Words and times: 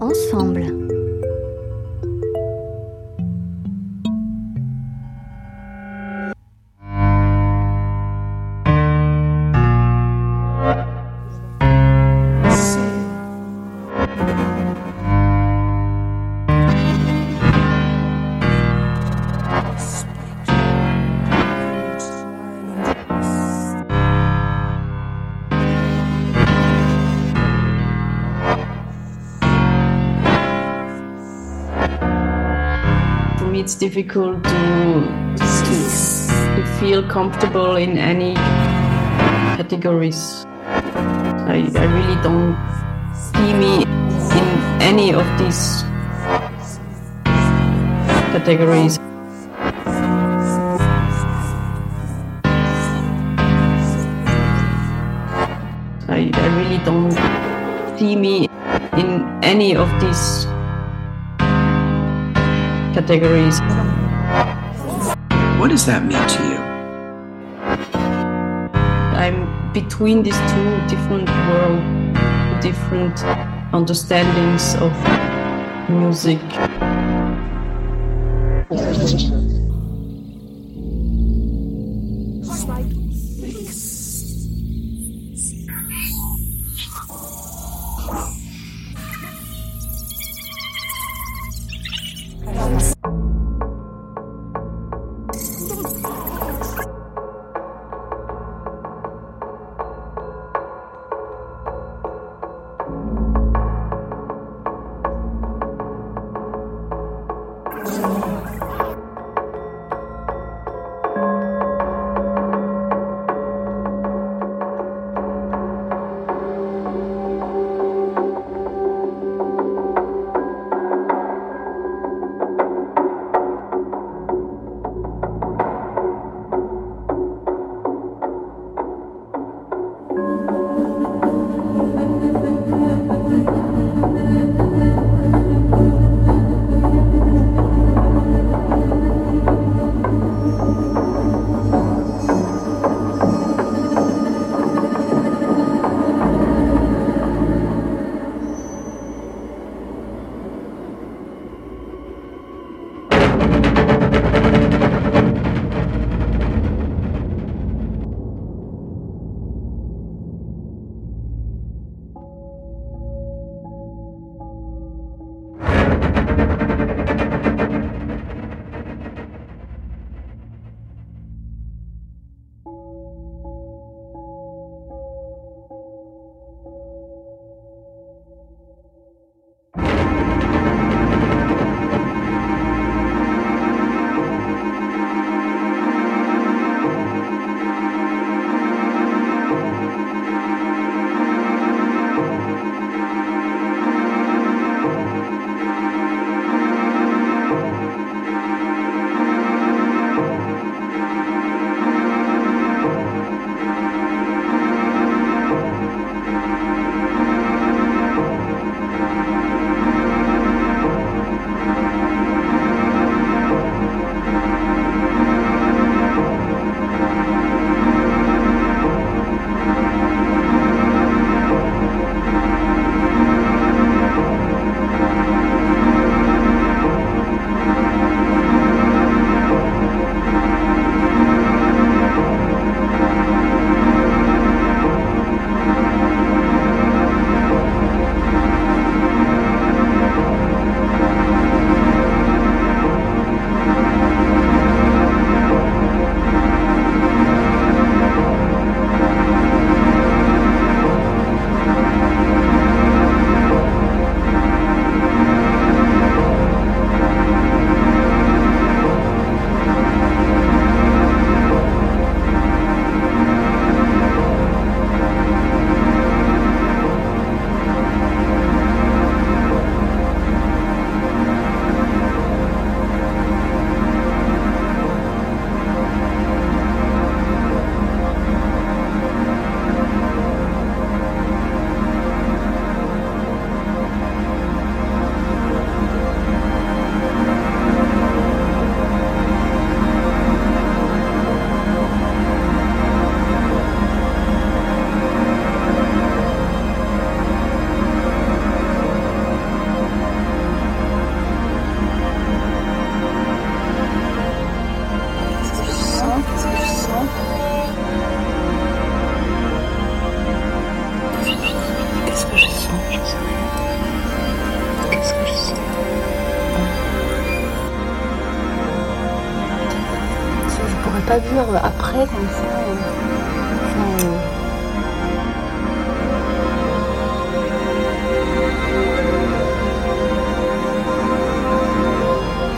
ensemble. 0.00 0.93
Difficult 33.84 34.42
to, 34.42 34.50
to, 35.36 35.76
to 36.56 36.64
feel 36.80 37.06
comfortable 37.06 37.76
in 37.76 37.98
any 37.98 38.32
categories. 39.60 40.46
I, 41.52 41.68
I 41.76 41.84
really 41.92 42.18
don't 42.22 42.56
see 43.12 43.52
me 43.52 43.82
in 44.40 44.48
any 44.80 45.12
of 45.12 45.26
these 45.38 45.82
categories. 48.32 48.98
I, 56.08 56.30
I 56.32 56.46
really 56.56 56.80
don't 56.86 57.12
see 57.98 58.16
me 58.16 58.48
in 58.96 59.28
any 59.42 59.76
of 59.76 59.90
these 60.00 60.46
categories. 62.94 63.58
What 65.58 65.68
does 65.70 65.84
that 65.86 66.04
mean 66.04 66.24
to 66.34 66.42
you? 66.50 66.58
I'm 69.18 69.72
between 69.72 70.22
these 70.22 70.38
two 70.52 70.70
different 70.86 71.28
worlds, 71.48 72.64
different 72.64 73.18
understandings 73.74 74.76
of 74.76 74.92
music. 75.90 76.38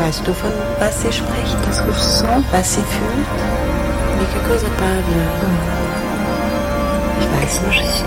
Weißt 0.07 0.25
du, 0.25 0.33
von 0.33 0.53
was 0.79 1.03
sie 1.03 1.13
spricht? 1.13 1.57
je 1.67 1.73
sens 1.73 2.23
Was 2.53 2.75
sie 2.75 2.85
fühlt? 2.95 3.27
Wie 4.21 4.27
que 4.27 4.39
cosa 4.49 4.69
parle? 4.79 5.25
Ich 7.19 7.27
weiß 7.33 7.59
pas. 7.59 8.05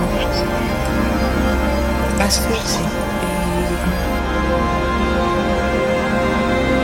Was 2.17 2.37
fühlt 2.37 2.67
sie? 2.67 2.87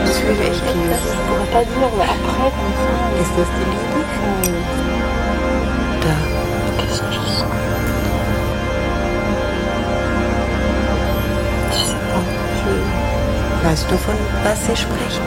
Was 0.04 0.18
fühle 0.18 0.44
ich 0.52 0.62
hier? 0.74 0.92
Ist 3.22 3.32
das 3.38 3.48
die 3.56 3.66
Liebe? 3.70 4.00
Euh, 4.44 4.60
Da. 6.02 6.35
Weißt 13.66 13.90
du, 13.90 13.98
von 13.98 14.14
was 14.44 14.64
sie 14.64 14.76
spricht? 14.76 15.20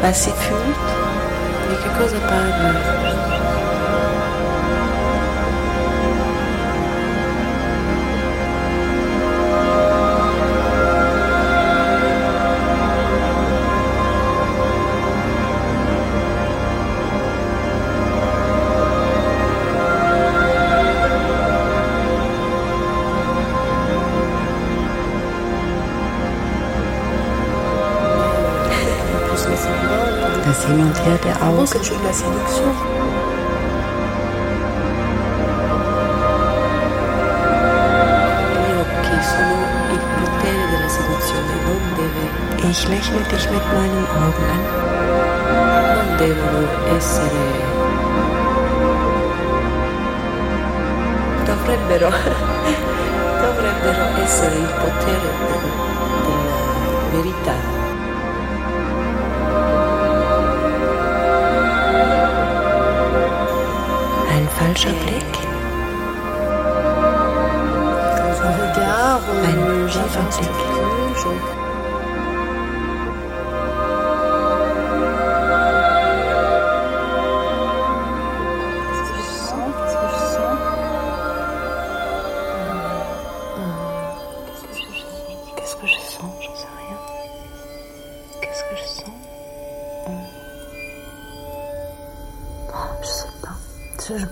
Was 0.00 0.24
sie 0.24 0.30
fühlt? 0.30 0.88
Wie 1.68 1.76
que 1.76 1.98
cosa 1.98 2.18
parle? 2.26 3.31
à 31.40 31.48
Hong 31.48 31.56
Kong. 31.56 31.66
C'est 31.66 31.78
de 31.78 32.04
la 32.04 32.12
séduction. 32.12 33.02
Ich 42.72 42.88
lächle 42.88 43.20
dich 43.30 43.50
mit 43.50 43.64
meinen 43.74 44.06
Augen 44.22 44.48
an. 44.54 44.62
Non 45.96 46.16
devono 46.16 46.68
essere 46.96 47.42
dovrebbero, 51.44 52.08
dovrebbero 53.42 54.22
essere 54.22 54.56
il 54.56 54.72
potere 54.80 55.30
della 56.24 57.10
verità. 57.10 57.81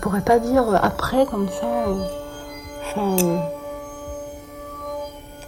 Pourrais 0.01 0.21
pas 0.21 0.39
dire 0.39 0.63
après 0.83 1.25
comme 1.25 1.47
ça. 1.49 1.65
euh, 1.87 2.03
Enfin. 2.95 3.15
euh, 3.25 3.37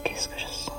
Qu'est-ce 0.04 0.28
que 0.30 0.38
je 0.40 0.46
sens? 0.48 0.72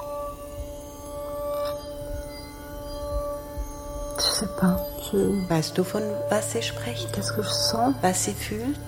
Je 4.18 4.22
sais 4.22 4.48
pas. 4.60 4.76
Je- 5.12 5.48
Weißt 5.50 5.76
du, 5.76 5.82
von 5.82 6.02
was 6.30 6.50
sie 6.52 6.62
spricht? 6.62 7.12
Qu'est-ce 7.12 7.32
que 7.32 7.42
je 7.42 7.48
sens? 7.50 7.94
Was 8.02 8.14
sie 8.24 8.34
fühlt? 8.34 8.78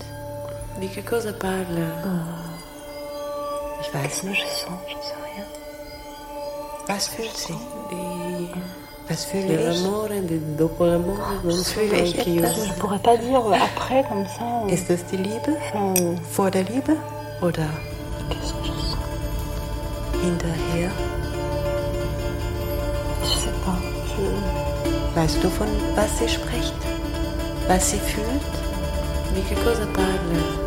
Wie 0.79 0.89
que 0.89 1.01
cosa 1.03 1.33
parle? 1.33 1.91
Ich 3.83 3.93
weiß 3.95 4.03
Qu'est-ce 4.03 4.23
que 4.23 4.35
je 4.35 4.47
sens? 4.47 4.81
J'en 4.89 5.03
sais 5.03 5.15
rien. 5.35 5.47
Was 6.89 7.09
fühlt 7.09 7.37
sie? 7.37 7.59
Parce 9.09 9.25
que 9.27 9.37
ich, 9.37 9.69
also 9.69 10.11
Ich 12.65 12.73
pourrais 12.79 12.99
pas 12.99 13.17
dire 13.17 13.41
euh, 13.47 13.55
après 13.55 14.05
comme 14.09 14.27
ça. 14.27 14.45
On... 14.65 14.69
Ist 14.69 14.91
es 14.91 15.05
die 15.07 15.17
Liebe? 15.17 15.57
Hm. 15.73 16.19
Vor 16.33 16.51
der 16.51 16.65
Liebe 16.65 16.97
oder 17.41 17.69
hinterher? 20.23 20.91
Ich 23.23 23.37
sais 23.37 23.53
pas. 23.65 23.79
Je... 24.17 25.21
Weißt 25.21 25.43
du 25.43 25.51
von 25.51 25.69
was 25.95 26.19
sie 26.19 26.29
spricht? 26.29 26.75
Was 27.69 27.91
sie 27.91 27.99
fühlt? 27.99 28.43
Di 29.35 29.43
che 29.43 29.55
cosa 29.63 29.87
parla? 29.93 30.66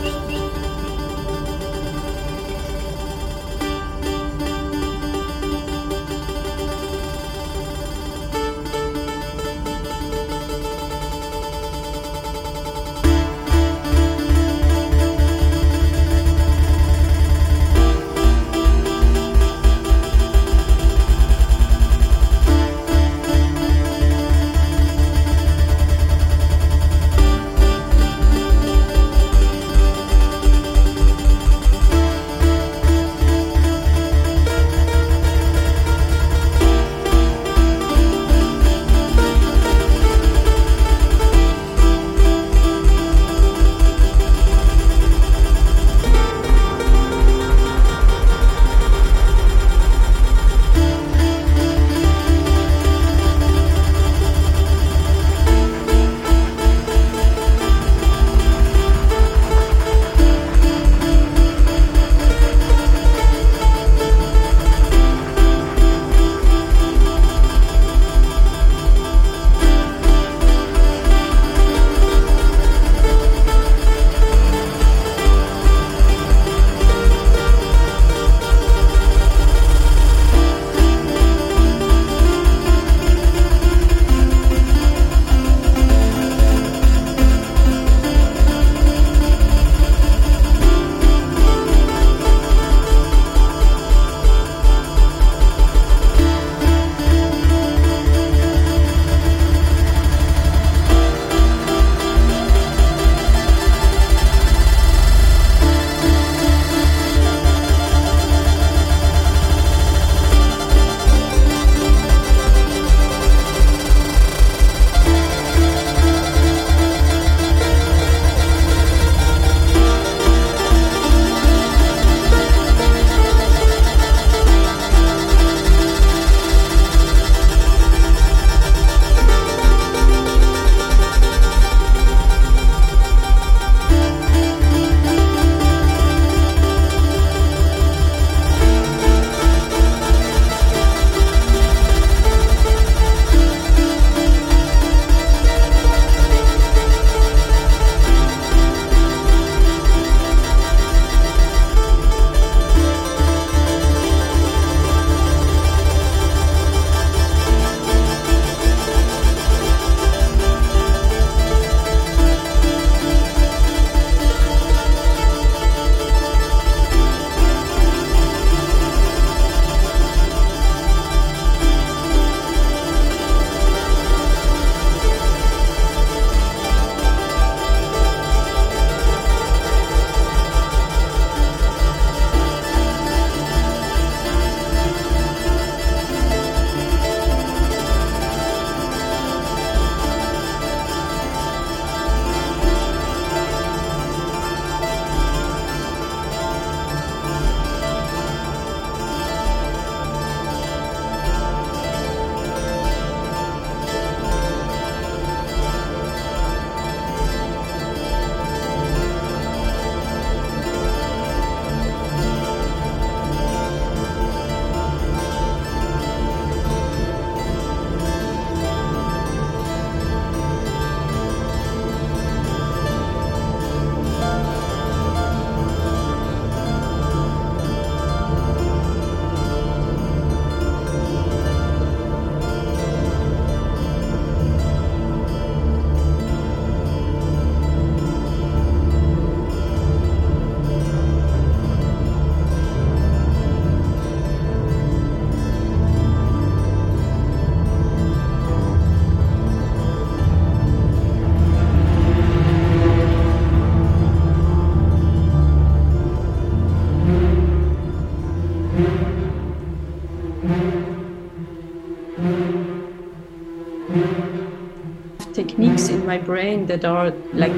My 266.09 266.17
brain 266.17 266.65
that 266.65 266.83
are 266.83 267.11
like 267.33 267.53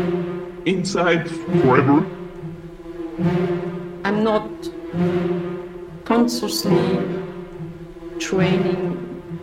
inside 0.66 1.24
forever. 1.62 2.06
I'm 4.04 4.26
not 4.26 4.50
consciously 6.04 6.84
training 8.20 8.84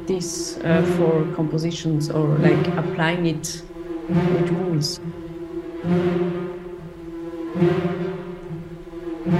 this 0.07 0.59
uh, 0.59 0.83
for 0.97 1.25
compositions 1.35 2.11
or 2.11 2.27
like 2.49 2.67
applying 2.83 3.25
it 3.25 3.63
with 4.11 4.51
rules. 4.51 5.01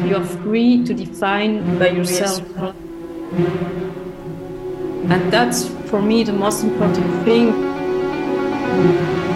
You 0.09 0.17
are 0.17 0.29
free 0.45 0.83
to 0.87 0.95
define 0.95 1.79
by 1.79 1.91
yourself. 1.91 2.41
And 5.13 5.31
that's 5.31 5.69
for 5.91 6.01
me 6.01 6.25
the 6.25 6.33
most 6.33 6.65
important 6.65 7.09
thing. 7.27 9.28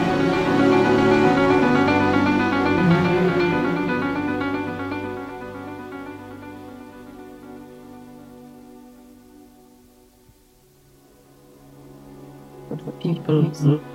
嗯。 13.32 13.91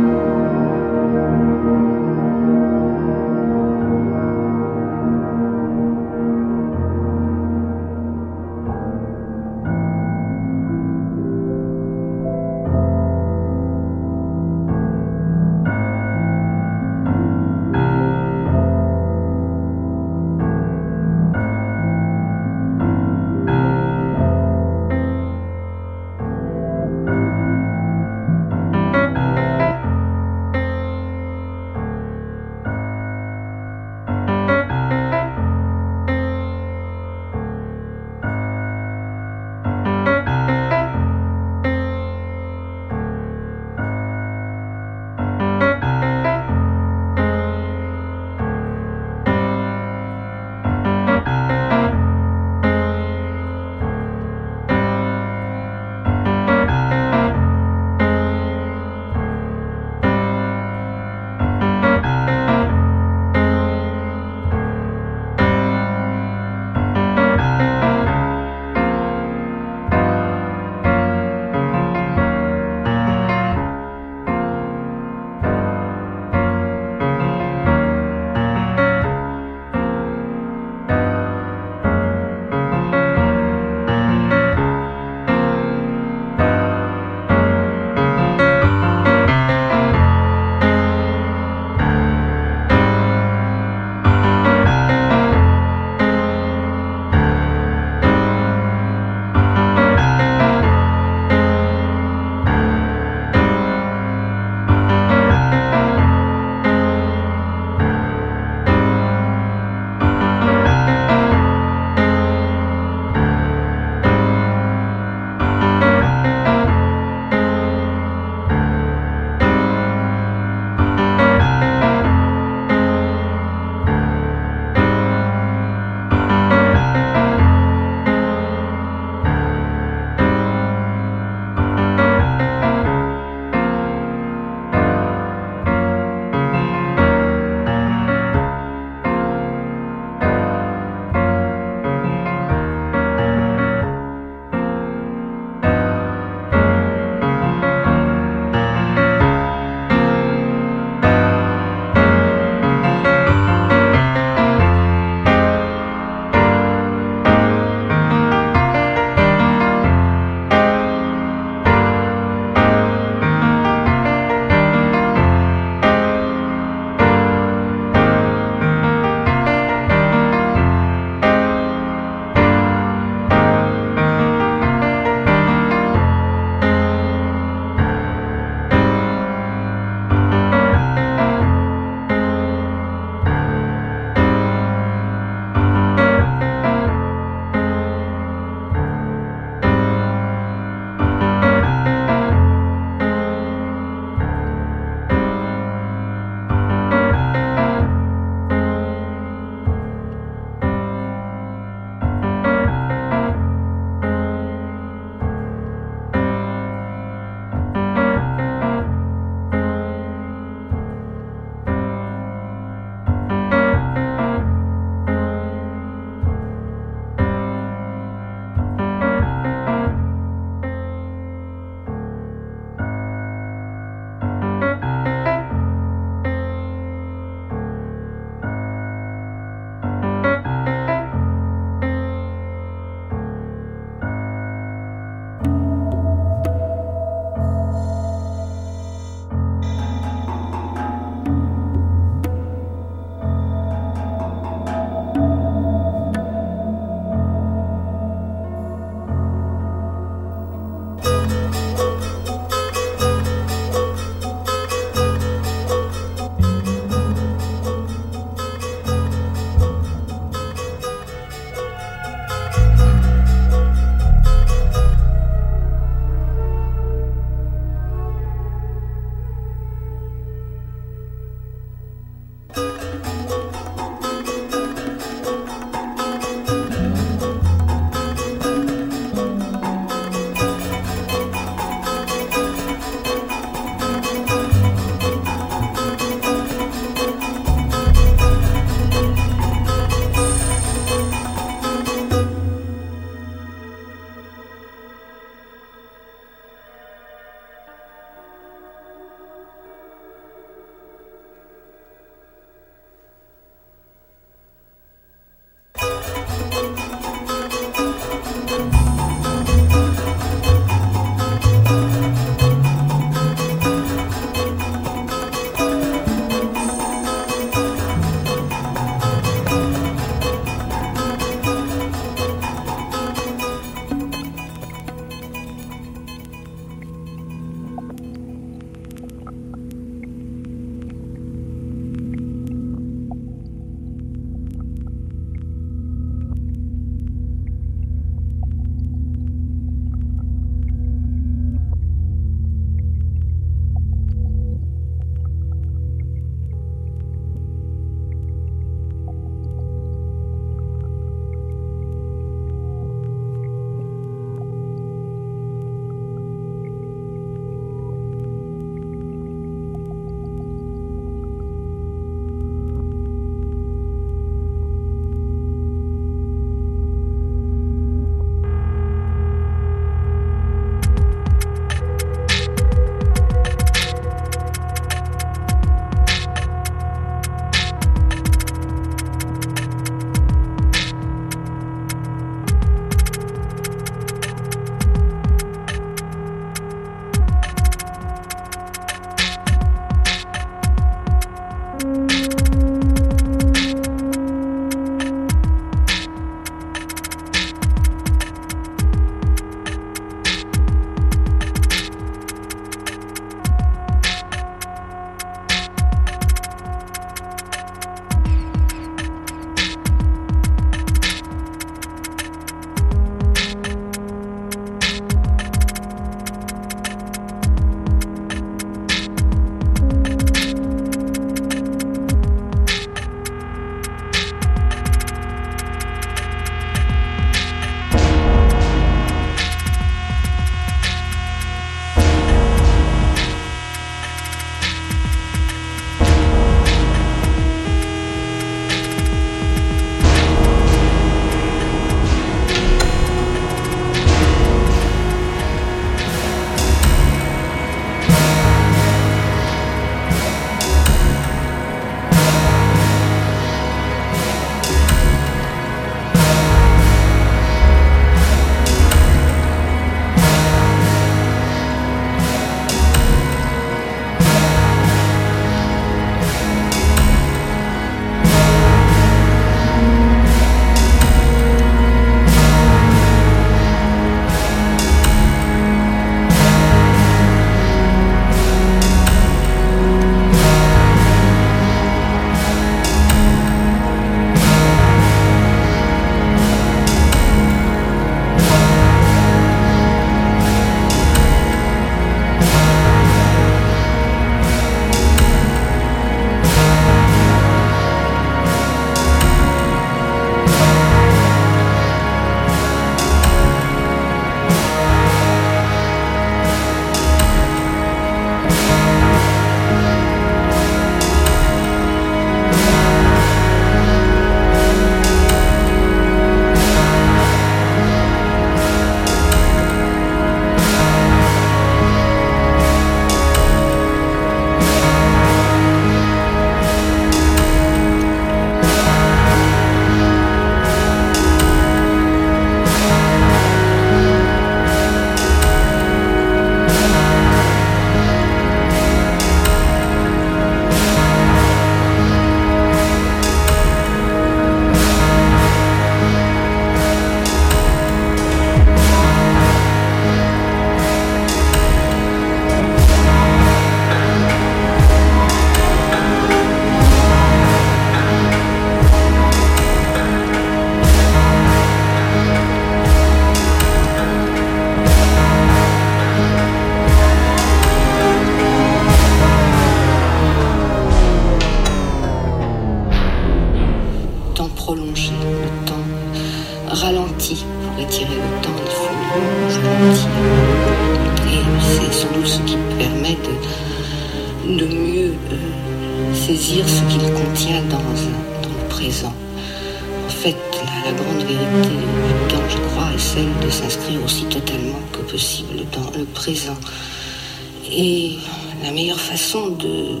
De 599.40 600.00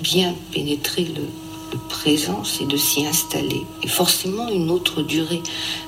bien 0.00 0.34
pénétrer 0.52 1.04
le, 1.04 1.22
présent, 1.88 2.44
c'est 2.44 2.68
de 2.68 2.76
s'y 2.76 3.04
installer. 3.04 3.62
Et 3.82 3.88
forcément, 3.88 4.48
une 4.48 4.70
autre 4.70 5.02
durée 5.02 5.42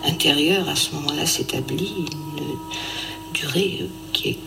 intérieure 0.05 0.69
à 0.69 0.75
ce 0.75 0.93
moment-là 0.97 1.27
s'établit, 1.27 1.93
une 1.97 3.33
durée 3.33 3.89
qui 4.13 4.31
est 4.31 4.39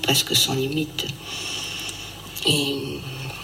presque 0.00 0.34
sans 0.34 0.54
limite. 0.54 1.06
Et 2.46 2.74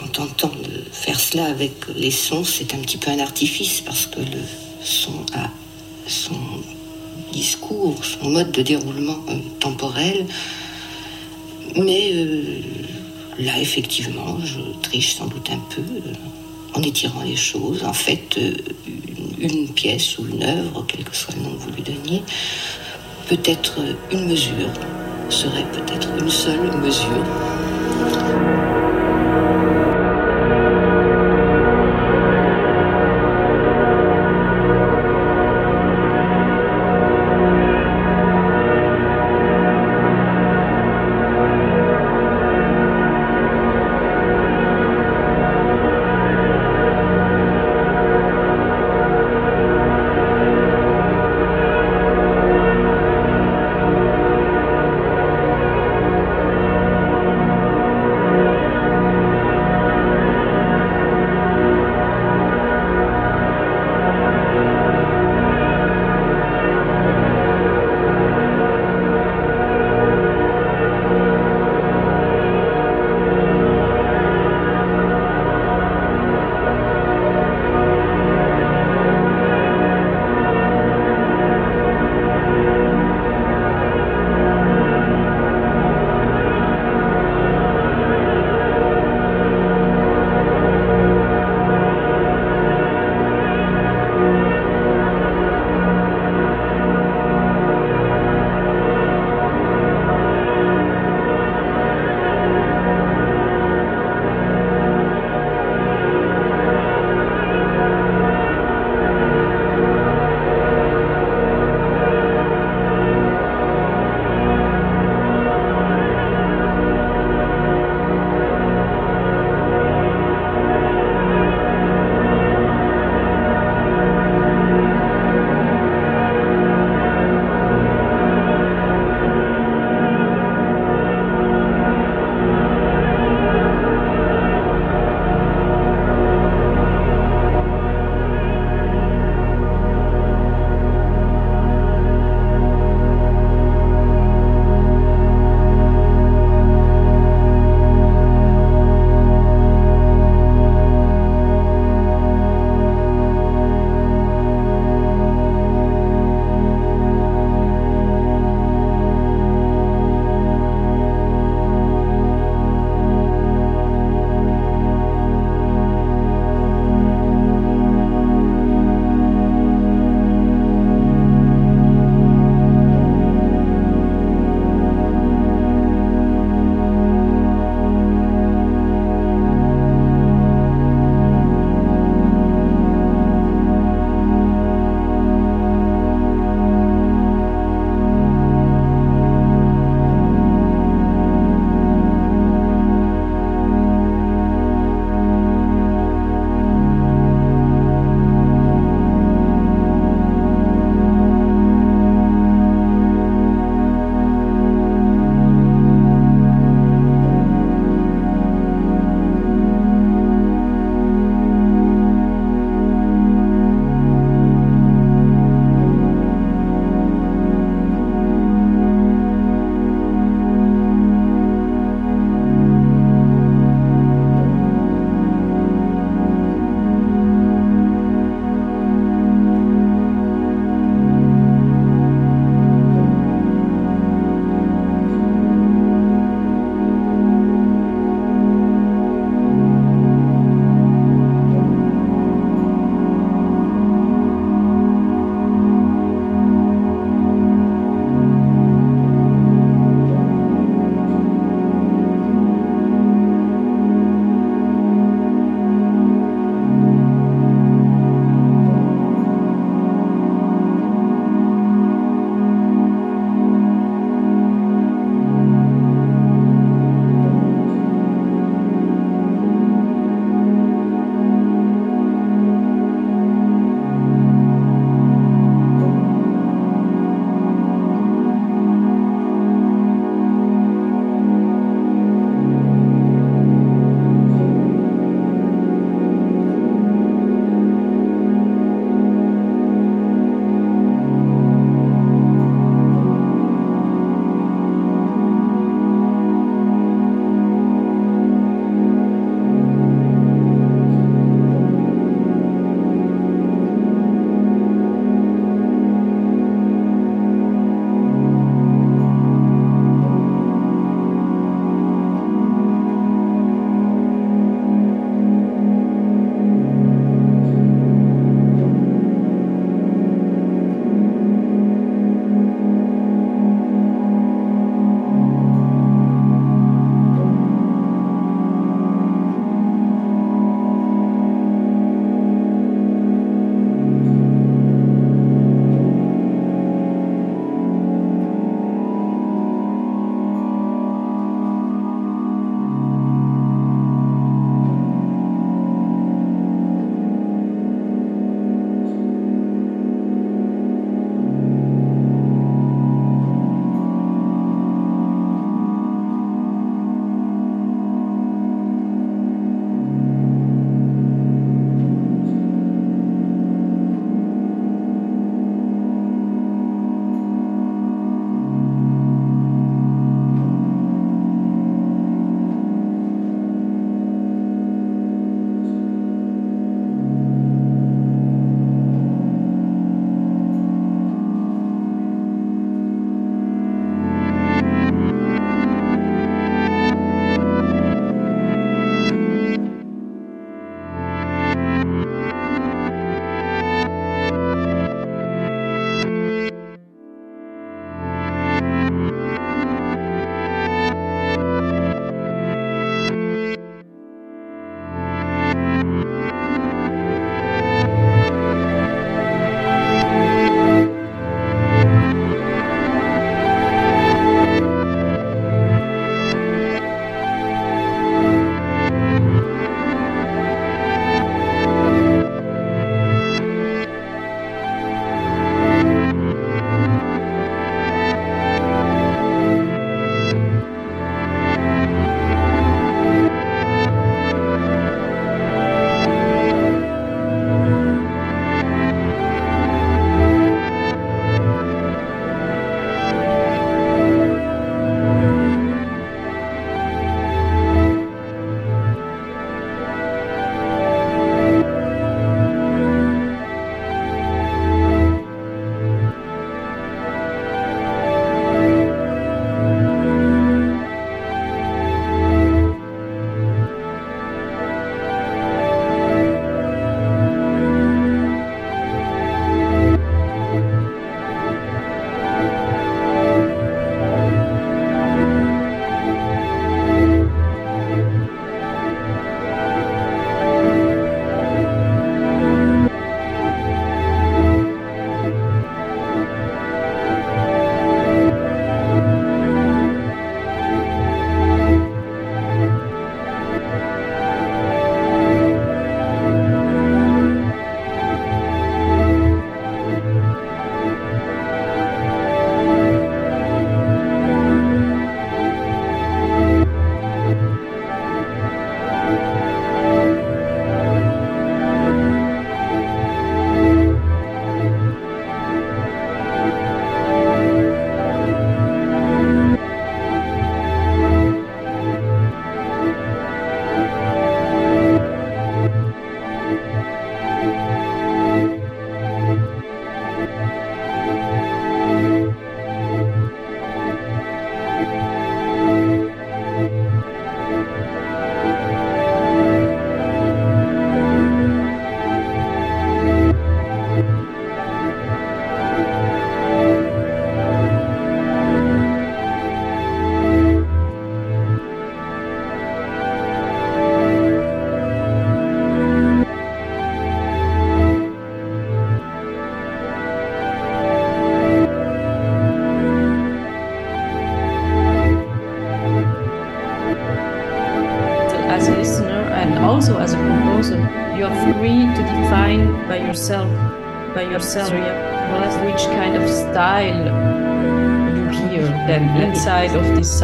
en 0.03 0.07
tentant 0.07 0.49
de 0.49 0.91
faire 0.91 1.20
cela 1.20 1.45
avec 1.45 1.72
les 1.95 2.11
sons, 2.11 2.45
c'est 2.45 2.72
un 2.72 2.78
petit 2.78 2.97
peu 2.97 3.11
un 3.11 3.18
artifice 3.18 3.82
parce 3.82 4.07
que 4.07 4.20
le 4.20 4.41
son 4.82 5.26
a 5.35 5.51
son 6.07 6.41
discours, 7.30 8.03
son 8.03 8.30
mode 8.30 8.53
de 8.53 8.62
déroulement 8.62 9.22
euh, 9.28 9.37
temporel. 9.61 10.24
Mais 11.76 12.11
euh, 12.14 12.61
là, 13.39 13.59
effectivement, 13.61 14.39
je 14.45 14.61
triche 14.82 15.14
sans 15.16 15.26
doute 15.26 15.51
un 15.51 15.59
peu 15.74 15.82
euh, 15.82 16.12
en 16.74 16.82
étirant 16.82 17.22
les 17.22 17.37
choses. 17.37 17.85
En 17.85 17.93
fait, 17.93 18.37
euh, 18.39 18.55
une, 19.39 19.68
pièce 19.68 20.18
ou 20.18 20.26
une 20.26 20.43
œuvre, 20.43 20.85
quel 20.87 21.05
que 21.05 21.14
soit 21.14 21.35
le 21.37 21.43
nom 21.43 21.55
que 21.55 21.62
vous 21.62 21.70
lui 21.70 21.82
donniez, 21.82 22.22
peut 23.28 23.41
être 23.45 23.80
une 24.12 24.26
mesure, 24.26 24.70
serait 25.30 25.66
peut-être 25.72 26.09
une 26.20 26.30
seule 26.30 26.76
mesure. 26.82 27.24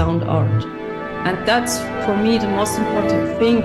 sound 0.01 0.24
art. 0.24 0.64
And 1.28 1.36
that's 1.46 1.74
for 2.07 2.16
me 2.16 2.38
the 2.38 2.48
most 2.48 2.78
important 2.78 3.38
thing 3.38 3.57